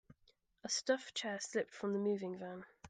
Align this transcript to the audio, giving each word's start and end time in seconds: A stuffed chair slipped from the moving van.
A 0.63 0.67
stuffed 0.67 1.13
chair 1.13 1.39
slipped 1.39 1.75
from 1.75 1.93
the 1.93 1.99
moving 1.99 2.35
van. 2.39 2.65